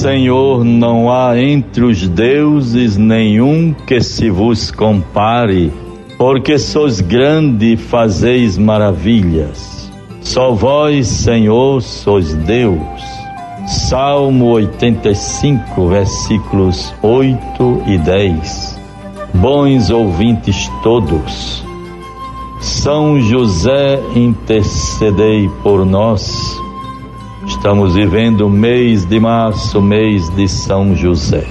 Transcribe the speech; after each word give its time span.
Senhor, 0.00 0.64
não 0.64 1.12
há 1.12 1.38
entre 1.38 1.84
os 1.84 2.08
deuses 2.08 2.96
nenhum 2.96 3.74
que 3.86 4.00
se 4.00 4.30
vos 4.30 4.70
compare, 4.70 5.70
porque 6.16 6.58
sois 6.58 7.02
grande 7.02 7.74
e 7.74 7.76
fazeis 7.76 8.56
maravilhas. 8.56 9.92
Só 10.22 10.52
vós, 10.52 11.06
Senhor, 11.06 11.82
sois 11.82 12.34
Deus. 12.34 12.80
Salmo 13.90 14.46
85, 14.52 15.88
versículos 15.88 16.94
8 17.02 17.82
e 17.86 17.98
10. 17.98 18.80
Bons 19.34 19.90
ouvintes 19.90 20.66
todos, 20.82 21.62
São 22.58 23.20
José, 23.20 24.00
intercedei 24.16 25.46
por 25.62 25.84
nós 25.84 26.58
Estamos 27.50 27.94
vivendo 27.94 28.46
o 28.46 28.48
mês 28.48 29.04
de 29.04 29.18
março, 29.18 29.82
mês 29.82 30.30
de 30.30 30.48
São 30.48 30.94
José. 30.94 31.44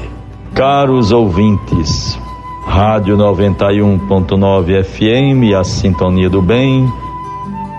Caros 0.56 1.12
ouvintes, 1.12 2.18
Rádio 2.66 3.16
91.9 3.18 4.84
FM, 4.84 5.54
a 5.56 5.64
Sintonia 5.64 6.30
do 6.30 6.42
Bem, 6.42 6.88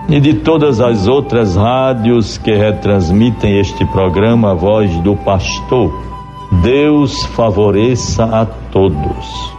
e 0.07 0.19
de 0.19 0.35
todas 0.35 0.79
as 0.79 1.07
outras 1.07 1.55
rádios 1.57 2.37
que 2.37 2.53
retransmitem 2.53 3.59
este 3.59 3.83
programa, 3.85 4.51
a 4.51 4.53
voz 4.53 4.95
do 4.99 5.15
pastor. 5.15 5.91
Deus 6.61 7.25
favoreça 7.35 8.23
a 8.23 8.45
todos, 8.45 9.53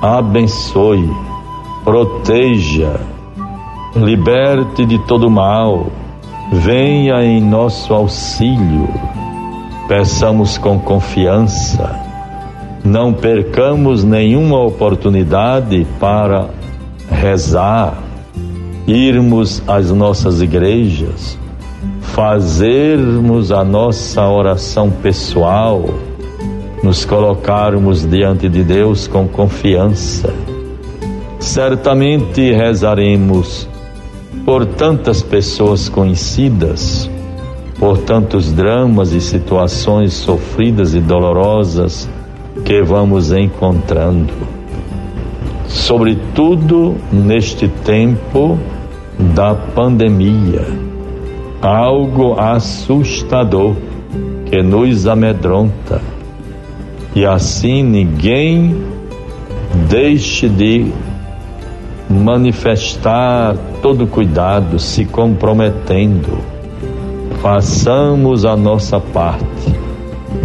abençoe, 0.00 1.10
proteja, 1.84 3.00
liberte 3.96 4.86
de 4.86 4.98
todo 5.00 5.28
mal 5.28 5.86
venha 6.52 7.24
em 7.24 7.40
nosso 7.40 7.92
auxílio. 7.92 8.88
Peçamos 9.88 10.58
com 10.58 10.78
confiança, 10.80 12.00
não 12.84 13.12
percamos 13.12 14.02
nenhuma 14.02 14.58
oportunidade 14.64 15.86
para 16.00 16.48
rezar, 17.08 17.94
irmos 18.86 19.62
às 19.66 19.92
nossas 19.92 20.42
igrejas, 20.42 21.38
fazermos 22.00 23.52
a 23.52 23.62
nossa 23.62 24.26
oração 24.26 24.90
pessoal, 24.90 25.84
nos 26.82 27.04
colocarmos 27.04 28.04
diante 28.04 28.48
de 28.48 28.64
Deus 28.64 29.06
com 29.06 29.28
confiança. 29.28 30.34
Certamente 31.38 32.52
rezaremos 32.52 33.68
por 34.46 34.64
tantas 34.64 35.24
pessoas 35.24 35.88
conhecidas, 35.88 37.10
por 37.80 37.98
tantos 37.98 38.52
dramas 38.52 39.12
e 39.12 39.20
situações 39.20 40.12
sofridas 40.12 40.94
e 40.94 41.00
dolorosas 41.00 42.08
que 42.64 42.80
vamos 42.80 43.32
encontrando. 43.32 44.32
Sobretudo 45.66 46.94
neste 47.12 47.66
tempo 47.66 48.56
da 49.34 49.52
pandemia, 49.52 50.64
algo 51.60 52.38
assustador 52.38 53.74
que 54.48 54.62
nos 54.62 55.08
amedronta. 55.08 56.00
E 57.16 57.26
assim 57.26 57.82
ninguém 57.82 58.80
deixe 59.88 60.48
de 60.48 60.92
manifestar 62.08 63.56
todo 63.82 64.06
cuidado, 64.06 64.78
se 64.78 65.04
comprometendo. 65.04 66.38
Façamos 67.42 68.44
a 68.44 68.56
nossa 68.56 69.00
parte. 69.00 69.44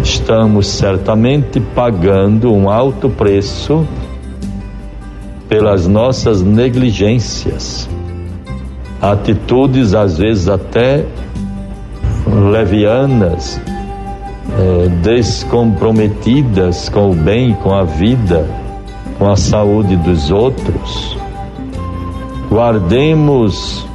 Estamos 0.03 0.67
certamente 0.67 1.59
pagando 1.59 2.53
um 2.53 2.69
alto 2.69 3.09
preço 3.09 3.85
pelas 5.47 5.87
nossas 5.87 6.41
negligências, 6.41 7.89
atitudes 9.01 9.93
às 9.93 10.17
vezes 10.17 10.47
até 10.47 11.05
levianas, 12.25 13.59
é, 14.57 14.87
descomprometidas 15.03 16.87
com 16.89 17.11
o 17.11 17.13
bem, 17.13 17.53
com 17.55 17.73
a 17.73 17.83
vida, 17.83 18.47
com 19.19 19.29
a 19.29 19.35
saúde 19.35 19.97
dos 19.97 20.31
outros 20.31 21.20
Guardemos 22.51 23.87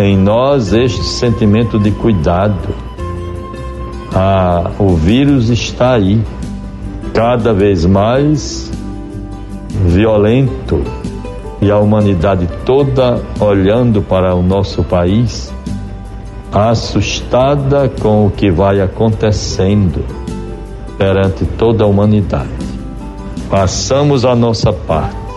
em 0.00 0.16
nós 0.16 0.72
este 0.72 1.04
sentimento 1.04 1.78
de 1.78 1.92
cuidado. 1.92 2.74
Ah, 4.12 4.68
o 4.80 4.96
vírus 4.96 5.48
está 5.48 5.92
aí, 5.92 6.20
cada 7.14 7.52
vez 7.54 7.86
mais 7.86 8.68
violento, 9.70 10.82
e 11.60 11.70
a 11.70 11.78
humanidade 11.78 12.48
toda 12.66 13.22
olhando 13.38 14.02
para 14.02 14.34
o 14.34 14.42
nosso 14.42 14.82
país, 14.82 15.54
assustada 16.52 17.88
com 17.88 18.26
o 18.26 18.30
que 18.32 18.50
vai 18.50 18.80
acontecendo 18.80 20.04
perante 20.98 21.44
toda 21.44 21.84
a 21.84 21.86
humanidade. 21.86 22.50
Façamos 23.48 24.24
a 24.24 24.34
nossa 24.34 24.72
parte 24.72 25.31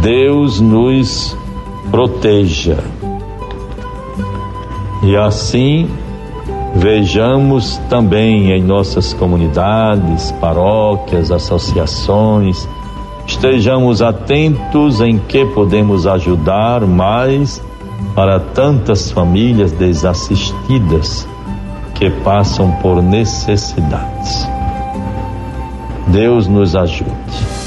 Deus 0.00 0.60
nos 0.60 1.36
proteja. 1.90 2.78
E 5.02 5.14
assim 5.14 5.90
vejamos 6.74 7.76
também 7.90 8.52
em 8.52 8.62
nossas 8.62 9.12
comunidades, 9.12 10.32
paróquias, 10.32 11.30
associações, 11.30 12.66
estejamos 13.26 14.00
atentos 14.00 15.02
em 15.02 15.18
que 15.18 15.44
podemos 15.44 16.06
ajudar 16.06 16.86
mais 16.86 17.62
para 18.14 18.40
tantas 18.40 19.10
famílias 19.10 19.70
desassistidas 19.72 21.28
que 21.94 22.08
passam 22.08 22.72
por 22.80 23.02
necessidades. 23.02 24.48
Deus 26.06 26.46
nos 26.46 26.74
ajude. 26.74 27.59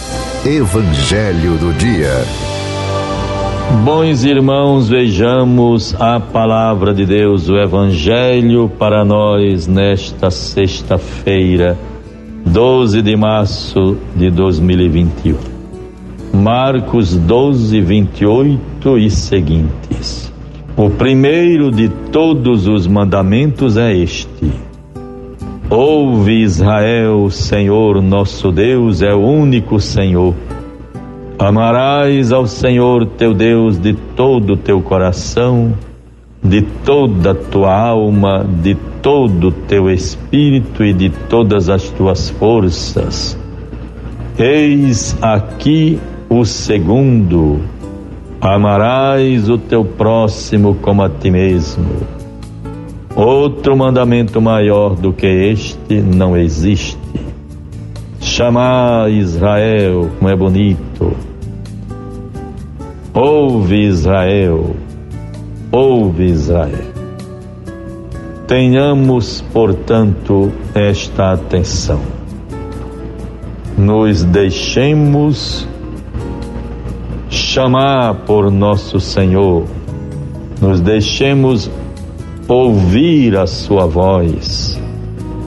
Evangelho 0.45 1.57
do 1.57 1.71
Dia. 1.77 2.11
Bons 3.85 4.25
irmãos, 4.25 4.89
vejamos 4.89 5.95
a 5.97 6.19
palavra 6.19 6.93
de 6.93 7.05
Deus, 7.05 7.47
o 7.47 7.55
Evangelho 7.55 8.69
para 8.77 9.05
nós 9.05 9.67
nesta 9.67 10.29
sexta-feira, 10.29 11.77
12 12.45 13.01
de 13.01 13.15
março 13.15 13.95
de 14.17 14.29
2021. 14.29 15.37
Marcos 16.33 17.15
12, 17.15 17.79
28 17.79 18.97
e 18.97 19.09
seguintes. 19.09 20.29
O 20.75 20.89
primeiro 20.89 21.71
de 21.71 21.87
todos 21.87 22.67
os 22.67 22.85
mandamentos 22.85 23.77
é 23.77 23.95
este 23.95 24.72
Ouve 25.75 26.43
Israel, 26.43 27.31
Senhor 27.31 27.99
nosso 27.99 28.51
Deus 28.51 29.01
é 29.01 29.11
o 29.11 29.17
único 29.17 29.79
Senhor. 29.79 30.35
Amarás 31.39 32.31
ao 32.31 32.45
Senhor 32.45 33.07
teu 33.07 33.33
Deus 33.33 33.79
de 33.79 33.95
todo 34.15 34.53
o 34.53 34.55
teu 34.55 34.83
coração, 34.83 35.73
de 36.43 36.61
toda 36.61 37.31
a 37.31 37.33
tua 37.33 37.75
alma, 37.75 38.45
de 38.61 38.75
todo 39.01 39.47
o 39.47 39.51
teu 39.51 39.89
espírito 39.89 40.83
e 40.83 40.93
de 40.93 41.09
todas 41.09 41.69
as 41.69 41.89
tuas 41.89 42.29
forças. 42.29 43.35
Eis 44.37 45.17
aqui 45.23 45.99
o 46.29 46.45
segundo: 46.45 47.61
amarás 48.39 49.49
o 49.49 49.57
teu 49.57 49.83
próximo 49.83 50.75
como 50.75 51.01
a 51.01 51.09
ti 51.09 51.31
mesmo. 51.31 52.22
Outro 53.15 53.77
mandamento 53.77 54.41
maior 54.41 54.95
do 54.95 55.13
que 55.13 55.27
este 55.27 56.01
não 56.01 56.35
existe. 56.35 56.97
Chamar 58.19 59.11
Israel, 59.11 60.09
como 60.17 60.29
é 60.29 60.35
bonito. 60.35 61.15
Ouve 63.13 63.85
Israel, 63.85 64.75
ouve 65.71 66.25
Israel. 66.25 66.93
Tenhamos, 68.47 69.41
portanto, 69.53 70.51
esta 70.73 71.33
atenção. 71.33 72.01
Nos 73.77 74.23
deixemos 74.23 75.67
chamar 77.29 78.15
por 78.25 78.51
nosso 78.51 78.99
Senhor, 78.99 79.65
nos 80.59 80.81
deixemos 80.81 81.69
ouvir 82.53 83.35
a 83.35 83.47
sua 83.47 83.87
voz, 83.87 84.79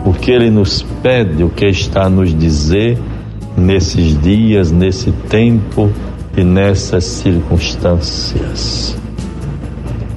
o 0.04 0.12
que 0.12 0.32
ele 0.32 0.50
nos 0.50 0.82
pede, 1.02 1.44
o 1.44 1.48
que 1.48 1.66
está 1.66 2.04
a 2.04 2.10
nos 2.10 2.36
dizer 2.36 2.98
nesses 3.56 4.20
dias, 4.20 4.72
nesse 4.72 5.12
tempo 5.12 5.90
e 6.36 6.42
nessas 6.42 7.04
circunstâncias. 7.04 8.96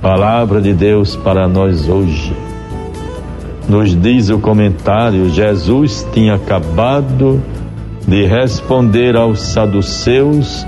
Palavra 0.02 0.60
de 0.62 0.74
Deus 0.74 1.16
para 1.16 1.48
nós 1.48 1.88
hoje. 1.88 2.34
Nos 3.68 3.96
diz 3.96 4.30
o 4.30 4.40
comentário, 4.40 5.30
Jesus 5.30 6.08
tinha 6.12 6.36
acabado 6.36 7.40
de 8.08 8.26
responder 8.26 9.16
aos 9.16 9.40
saduceus 9.42 10.66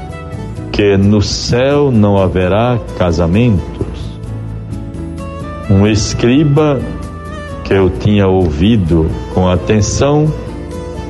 que 0.72 0.98
no 0.98 1.22
céu 1.22 1.92
não 1.92 2.18
haverá 2.18 2.80
casamentos. 2.98 3.71
Um 5.72 5.88
escriba 5.88 6.82
que 7.64 7.74
eu 7.74 7.90
tinha 7.90 8.28
ouvido 8.28 9.10
com 9.34 9.48
atenção 9.48 10.30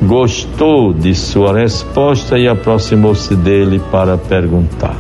gostou 0.04 0.94
de 0.94 1.16
sua 1.16 1.58
resposta 1.58 2.38
e 2.38 2.48
aproximou-se 2.48 3.36
dele 3.36 3.82
para 3.92 4.20
perguntar: 4.20 4.96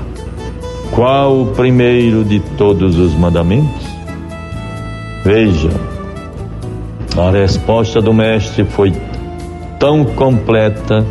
Qual 0.89 1.43
o 1.43 1.45
primeiro 1.51 2.23
de 2.23 2.39
todos 2.57 2.97
os 2.97 3.13
mandamentos? 3.13 3.85
Veja, 5.23 5.69
a 7.15 7.29
resposta 7.29 8.01
do 8.01 8.15
Mestre 8.15 8.63
foi 8.63 8.91
tão 9.77 10.03
completa 10.03 11.05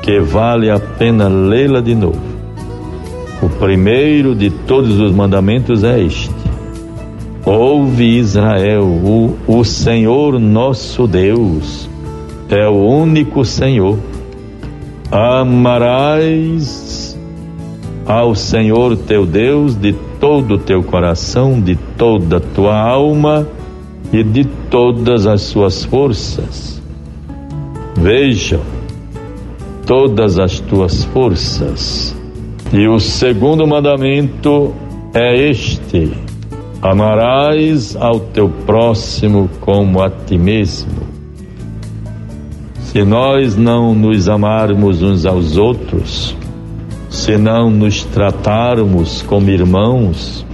que 0.00 0.20
vale 0.20 0.70
a 0.70 0.78
pena 0.78 1.26
lê-la 1.26 1.80
de 1.80 1.96
novo. 1.96 2.22
O 3.42 3.48
primeiro 3.48 4.32
de 4.32 4.48
todos 4.48 5.00
os 5.00 5.10
mandamentos 5.10 5.82
é 5.82 6.00
este: 6.00 6.43
Ouve 7.46 8.18
Israel, 8.18 8.84
o, 8.84 9.36
o 9.46 9.64
Senhor 9.64 10.40
nosso 10.40 11.06
Deus 11.06 11.90
é 12.48 12.66
o 12.66 12.72
único 12.72 13.44
Senhor. 13.44 13.98
Amarás 15.10 15.58
ao 18.06 18.34
Senhor 18.34 18.96
teu 18.96 19.26
Deus 19.26 19.74
de 19.74 19.92
todo 20.18 20.54
o 20.54 20.58
teu 20.58 20.82
coração, 20.82 21.60
de 21.60 21.76
toda 21.98 22.38
a 22.38 22.40
tua 22.40 22.80
alma 22.80 23.46
e 24.10 24.22
de 24.22 24.44
todas 24.70 25.26
as 25.26 25.42
suas 25.42 25.84
forças. 25.84 26.82
Veja, 27.94 28.58
todas 29.84 30.38
as 30.38 30.60
tuas 30.60 31.04
forças. 31.04 32.16
E 32.72 32.88
o 32.88 32.98
segundo 32.98 33.66
mandamento 33.66 34.72
é 35.12 35.48
este: 35.48 36.23
amarás 36.84 37.96
ao 37.96 38.20
teu 38.20 38.46
próximo 38.66 39.48
como 39.60 40.02
a 40.02 40.10
ti 40.10 40.36
mesmo. 40.36 40.92
Se 42.82 43.02
nós 43.02 43.56
não 43.56 43.94
nos 43.94 44.28
amarmos 44.28 45.02
uns 45.02 45.24
aos 45.24 45.56
outros, 45.56 46.36
se 47.08 47.38
não 47.38 47.70
nos 47.70 48.04
tratarmos 48.04 49.22
como 49.22 49.48
irmãos, 49.48 50.44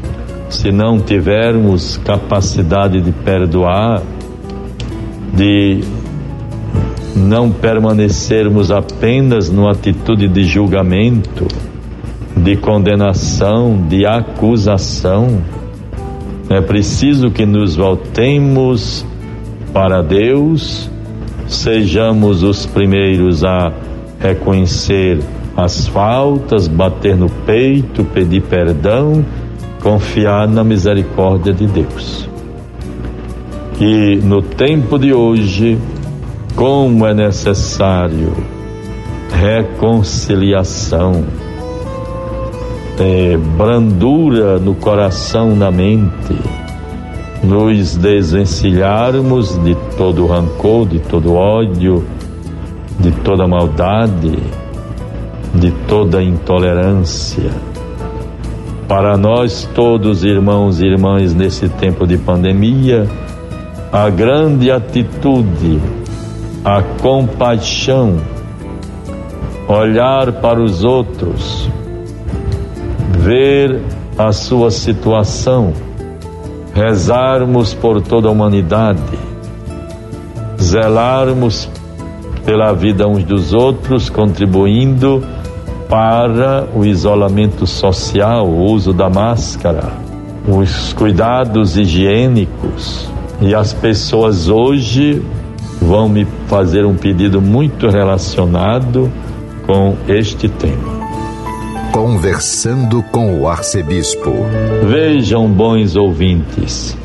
se 0.49 0.71
não 0.71 1.01
tivermos 1.01 1.97
capacidade 1.97 3.01
de 3.01 3.11
perdoar, 3.11 4.01
de 5.35 5.81
não 7.17 7.51
permanecermos 7.51 8.71
apenas 8.71 9.51
numa 9.51 9.73
atitude 9.73 10.29
de 10.29 10.45
julgamento, 10.45 11.49
de 12.37 12.57
condenação, 12.57 13.85
de 13.89 14.07
acusação, 14.07 15.43
é 16.51 16.61
preciso 16.61 17.31
que 17.31 17.47
nos 17.47 17.77
voltemos 17.77 19.07
para 19.73 20.03
Deus 20.03 20.91
sejamos 21.51 22.43
os 22.43 22.65
primeiros 22.65 23.45
a 23.45 23.73
reconhecer 24.21 25.19
as 25.57 25.89
faltas, 25.89 26.69
bater 26.69 27.17
no 27.17 27.29
peito, 27.29 28.05
pedir 28.05 28.43
perdão, 28.43 29.25
confiar 29.83 30.47
na 30.47 30.63
misericórdia 30.63 31.53
de 31.53 31.67
Deus. 31.67 32.29
E 33.81 34.17
no 34.23 34.41
tempo 34.43 34.99
de 34.99 35.13
hoje, 35.13 35.77
como 36.55 37.07
é 37.07 37.13
necessário 37.13 38.33
reconciliação, 39.33 41.25
é, 43.01 43.35
brandura 43.37 44.59
no 44.59 44.75
coração, 44.75 45.57
na 45.57 45.71
mente, 45.71 46.37
nos 47.43 47.97
desvencilharmos 47.97 49.57
de 49.65 49.75
todo 49.97 50.27
rancor, 50.27 50.87
de 50.87 50.99
todo 50.99 51.35
ódio, 51.35 52.05
de 52.99 53.11
toda 53.11 53.49
maldade, 53.49 54.39
de 55.55 55.71
toda 55.89 56.23
intolerância. 56.23 57.51
Para 58.87 59.17
nós 59.17 59.67
todos, 59.75 60.23
irmãos 60.23 60.83
e 60.83 60.85
irmãs, 60.85 61.33
nesse 61.33 61.71
tempo 61.71 62.07
de 62.07 62.19
pandemia, 62.19 63.09
a 63.91 64.11
grande 64.11 64.71
atitude, 64.71 65.81
a 66.63 66.83
compaixão, 67.01 68.19
olhar 69.67 70.33
para 70.33 70.61
os 70.61 70.85
outros, 70.85 71.71
ver 73.21 73.83
a 74.17 74.33
sua 74.33 74.71
situação, 74.71 75.75
rezarmos 76.75 77.75
por 77.75 78.01
toda 78.01 78.29
a 78.29 78.31
humanidade, 78.31 79.19
zelarmos 80.59 81.69
pela 82.47 82.73
vida 82.73 83.07
uns 83.07 83.23
dos 83.25 83.53
outros, 83.53 84.09
contribuindo 84.09 85.23
para 85.89 86.67
o 86.75 86.85
isolamento 86.85 87.67
social, 87.67 88.49
o 88.49 88.65
uso 88.65 88.93
da 88.93 89.11
máscara, 89.11 89.93
os 90.49 90.95
cuidados 90.95 91.77
higiênicos. 91.77 93.07
E 93.41 93.55
as 93.55 93.75
pessoas 93.75 94.49
hoje 94.49 95.23
vão 95.81 96.09
me 96.09 96.27
fazer 96.47 96.87
um 96.87 96.95
pedido 96.95 97.41
muito 97.41 97.89
relacionado 97.89 99.11
com 99.67 99.97
este 100.09 100.49
tema. 100.49 101.00
Conversando 101.93 103.03
com 103.03 103.41
o 103.41 103.49
arcebispo. 103.49 104.31
Vejam, 104.87 105.51
bons 105.51 105.97
ouvintes. 105.97 106.97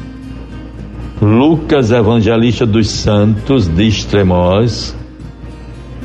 Lucas, 1.19 1.89
evangelista 1.89 2.67
dos 2.67 2.91
santos 2.91 3.67
de 3.67 3.87
Extremós, 3.87 4.95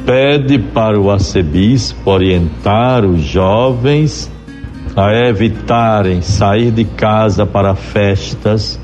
pede 0.06 0.58
para 0.58 0.98
o 0.98 1.10
arcebispo 1.10 2.10
orientar 2.10 3.04
os 3.04 3.20
jovens 3.20 4.30
a 4.96 5.12
evitarem 5.28 6.22
sair 6.22 6.70
de 6.70 6.86
casa 6.86 7.44
para 7.44 7.74
festas 7.74 8.80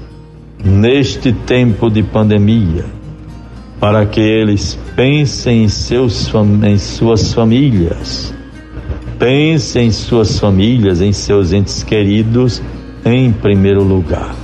neste 0.62 1.32
tempo 1.32 1.88
de 1.88 2.02
pandemia, 2.02 2.84
para 3.80 4.04
que 4.04 4.20
eles 4.20 4.78
pensem 4.94 5.64
em, 5.64 5.68
seus, 5.70 6.30
em 6.62 6.76
suas 6.76 7.32
famílias 7.32 8.35
Pense 9.18 9.78
em 9.78 9.90
suas 9.90 10.38
famílias, 10.38 11.00
em 11.00 11.12
seus 11.12 11.52
entes 11.52 11.82
queridos 11.82 12.62
em 13.04 13.32
primeiro 13.32 13.82
lugar. 13.82 14.34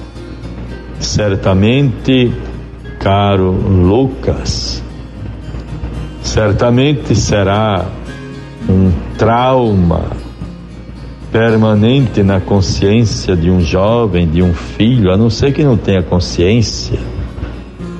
Certamente, 0.99 2.33
caro 2.99 3.50
Lucas, 3.50 4.83
certamente 6.23 7.14
será 7.14 7.85
um 8.69 8.93
trauma 9.19 10.07
permanente 11.31 12.23
na 12.23 12.41
consciência 12.41 13.35
de 13.35 13.50
um 13.50 13.61
jovem, 13.61 14.29
de 14.29 14.43
um 14.43 14.55
filho, 14.55 15.12
a 15.12 15.17
não 15.17 15.29
ser 15.29 15.52
que 15.52 15.64
não 15.64 15.76
tenha 15.76 16.02
consciência, 16.02 16.99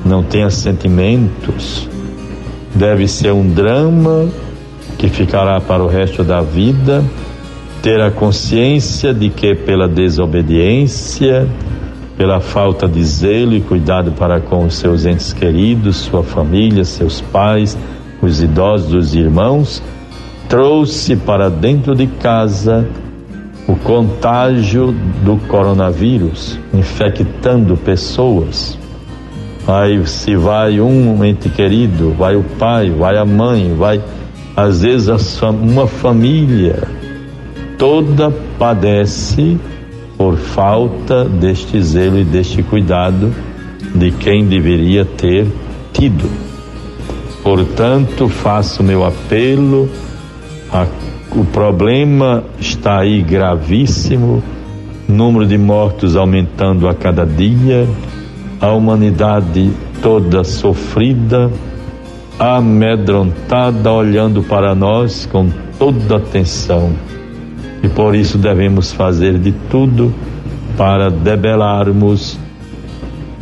não 0.05 0.23
tenha 0.23 0.49
sentimentos. 0.49 1.89
Deve 2.75 3.09
ser 3.09 3.33
um 3.33 3.47
drama 3.47 4.29
que 5.03 5.09
ficará 5.09 5.61
para 5.61 5.83
o 5.83 5.89
resto 5.89 6.23
da 6.23 6.43
vida, 6.43 7.05
ter 7.83 8.01
a 8.01 8.09
consciência 8.09 9.13
de 9.13 9.31
que 9.31 9.53
pela 9.53 9.89
desobediência, 9.89 11.49
pela 12.17 12.39
falta 12.39 12.87
de 12.87 13.03
zelo 13.03 13.53
e 13.53 13.61
cuidado 13.61 14.13
para 14.13 14.41
com 14.41 14.65
os 14.65 14.77
seus 14.77 15.05
entes 15.05 15.33
queridos, 15.33 15.97
sua 15.97 16.23
família, 16.23 16.85
seus 16.85 17.21
pais, 17.21 17.77
os 18.23 18.41
idosos, 18.41 18.95
os 18.95 19.15
irmãos, 19.17 19.83
trouxe 20.49 21.17
para 21.17 21.51
dentro 21.51 21.97
de 21.97 22.07
casa 22.07 22.89
o 23.67 23.75
contágio 23.75 24.95
do 25.25 25.37
coronavírus, 25.49 26.61
infectando 26.73 27.77
pessoas. 27.77 28.79
Aí 29.67 30.07
se 30.07 30.37
vai 30.37 30.81
um 30.81 31.25
ente 31.25 31.49
querido, 31.49 32.15
vai 32.17 32.37
o 32.37 32.45
pai, 32.57 32.89
vai 32.89 33.19
a 33.19 33.25
mãe, 33.25 33.75
vai 33.75 34.01
às 34.63 34.83
vezes 34.83 35.09
uma 35.43 35.89
família 35.89 36.85
toda 37.77 38.31
padece 38.59 39.59
por 40.17 40.37
falta 40.37 41.25
deste 41.25 41.83
zelo 41.83 42.21
e 42.21 42.25
deste 42.25 42.63
cuidado 42.63 43.35
de 43.93 44.13
quem 44.13 44.47
deveria 44.47 45.05
ter 45.05 45.49
tido. 45.93 46.31
Portanto, 47.43 48.29
faço 48.29 48.85
meu 48.85 49.05
apelo. 49.05 49.91
A, 50.73 50.87
o 51.35 51.45
problema 51.45 52.45
está 52.61 53.01
aí 53.01 53.21
gravíssimo, 53.21 54.45
número 55.09 55.45
de 55.45 55.59
mortos 55.59 56.15
aumentando 56.15 56.89
a 56.89 56.95
cada 56.95 57.27
dia, 57.27 57.89
a 58.61 58.71
humanidade 58.71 59.73
toda 60.01 60.45
sofrida, 60.45 61.51
amedrontada, 62.43 63.93
olhando 63.93 64.43
para 64.43 64.75
nós 64.75 65.27
com 65.31 65.49
toda 65.79 66.17
atenção. 66.17 66.91
E 67.85 67.89
por 67.89 68.17
isso 68.17 68.37
devemos 68.37 68.93
fazer 68.93 69.39
de 69.39 69.53
tudo 69.71 70.13
para 70.77 71.09
debelarmos 71.09 72.37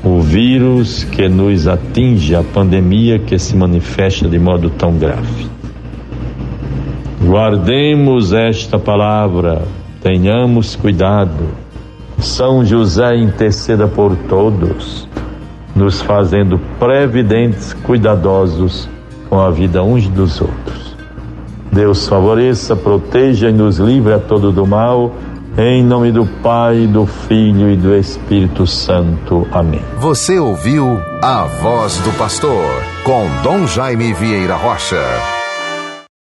o 0.04 0.20
vírus 0.20 1.04
que 1.04 1.30
nos 1.30 1.66
atinge, 1.66 2.34
a 2.34 2.42
pandemia 2.42 3.18
que 3.18 3.38
se 3.38 3.56
manifesta 3.56 4.28
de 4.28 4.38
modo 4.38 4.68
tão 4.68 4.92
grave. 4.98 5.48
Guardemos 7.24 8.34
esta 8.34 8.78
palavra, 8.78 9.62
tenhamos 10.02 10.76
cuidado. 10.76 11.48
São 12.18 12.66
José 12.66 13.16
interceda 13.16 13.88
por 13.88 14.14
todos, 14.28 15.08
nos 15.74 16.00
fazendo 16.00 16.60
previdentes, 16.78 17.72
cuidadosos 17.72 18.88
com 19.28 19.40
a 19.40 19.50
vida 19.50 19.82
uns 19.82 20.08
dos 20.08 20.40
outros. 20.40 20.96
Deus 21.72 22.08
favoreça, 22.08 22.74
proteja 22.74 23.48
e 23.48 23.52
nos 23.52 23.78
livre 23.78 24.12
a 24.12 24.18
todo 24.18 24.50
do 24.50 24.66
mal 24.66 25.12
em 25.56 25.82
nome 25.82 26.12
do 26.12 26.24
Pai, 26.24 26.86
do 26.86 27.06
Filho 27.06 27.70
e 27.70 27.76
do 27.76 27.94
Espírito 27.94 28.66
Santo. 28.66 29.46
Amém. 29.52 29.82
Você 29.98 30.38
ouviu 30.38 30.98
a 31.22 31.44
voz 31.44 31.98
do 31.98 32.12
pastor 32.16 32.64
com 33.04 33.26
Dom 33.42 33.66
Jaime 33.66 34.12
Vieira 34.12 34.56
Rocha. 34.56 35.39